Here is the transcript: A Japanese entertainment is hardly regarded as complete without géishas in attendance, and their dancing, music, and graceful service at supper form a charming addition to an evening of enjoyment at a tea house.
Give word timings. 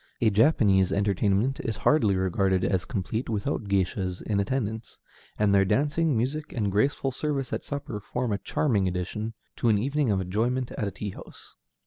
A 0.19 0.31
Japanese 0.31 0.91
entertainment 0.91 1.59
is 1.59 1.77
hardly 1.77 2.15
regarded 2.15 2.63
as 2.65 2.85
complete 2.85 3.29
without 3.29 3.65
géishas 3.65 4.19
in 4.23 4.39
attendance, 4.39 4.97
and 5.37 5.53
their 5.53 5.63
dancing, 5.63 6.17
music, 6.17 6.51
and 6.53 6.71
graceful 6.71 7.11
service 7.11 7.53
at 7.53 7.63
supper 7.63 7.99
form 7.99 8.33
a 8.33 8.39
charming 8.39 8.87
addition 8.87 9.35
to 9.57 9.69
an 9.69 9.77
evening 9.77 10.09
of 10.09 10.19
enjoyment 10.19 10.71
at 10.71 10.87
a 10.87 10.91
tea 10.91 11.11
house. 11.11 11.53